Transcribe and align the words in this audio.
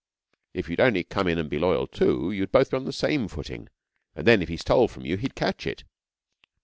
If 0.55 0.67
you'd 0.67 0.79
only 0.79 1.03
come 1.03 1.27
in 1.27 1.37
and 1.37 1.47
be 1.47 1.59
loyal 1.59 1.85
too, 1.85 2.31
you'd 2.31 2.51
both 2.51 2.71
be 2.71 2.75
on 2.77 2.85
the 2.85 2.91
same 2.91 3.27
footing, 3.27 3.69
and 4.15 4.25
then 4.25 4.41
if 4.41 4.49
he 4.49 4.57
stole 4.57 4.87
from 4.87 5.05
you, 5.05 5.15
he'd 5.15 5.35
catch 5.35 5.67
it!' 5.67 5.83